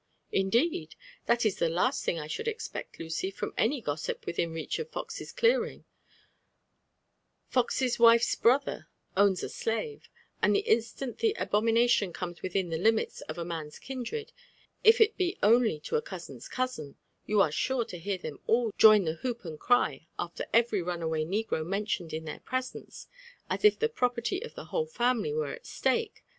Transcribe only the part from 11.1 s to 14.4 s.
Ihe abomiDatioD eooies wtOni ib» linAlB of «nun'l kiadred,